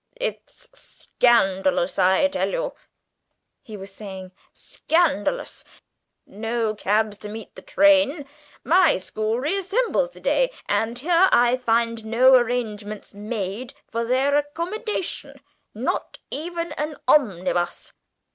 "It's 0.15 0.67
scandalous, 0.73 1.99
I 1.99 2.27
tell 2.27 2.49
you," 2.49 2.73
he 3.61 3.77
was 3.77 3.93
saying: 3.93 4.31
"scandalous! 4.51 5.63
No 6.25 6.73
cabs 6.73 7.19
to 7.19 7.29
meet 7.29 7.53
the 7.53 7.61
train. 7.61 8.25
My 8.63 8.97
school 8.97 9.35
reassembles 9.39 10.09
to 10.13 10.19
day, 10.19 10.49
and 10.67 10.97
here 10.97 11.29
I 11.31 11.55
find 11.55 12.03
no 12.03 12.33
arrangements 12.33 13.13
made 13.13 13.75
for 13.91 14.03
their 14.03 14.35
accommodation! 14.35 15.39
Not 15.75 16.17
even 16.31 16.71
an 16.71 16.97
omnibus! 17.07 17.93